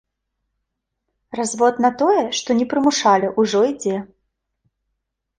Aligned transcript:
Развод 1.39 1.75
на 1.85 1.91
тое, 2.01 2.23
што 2.37 2.49
не 2.61 2.65
прымушалі, 2.71 3.29
ужо 3.43 3.61
ідзе. 3.73 3.99